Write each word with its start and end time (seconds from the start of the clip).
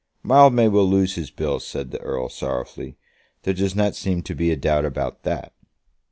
"Mildmay 0.23 0.67
will 0.67 0.89
lose 0.89 1.13
his 1.13 1.29
bill," 1.29 1.59
said 1.59 1.91
the 1.91 1.99
Earl, 1.99 2.27
sorrowfully. 2.27 2.95
"There 3.43 3.53
does 3.53 3.75
not 3.75 3.93
seem 3.95 4.23
to 4.23 4.33
be 4.33 4.49
a 4.49 4.55
doubt 4.55 4.83
about 4.83 5.21
that." 5.21 5.53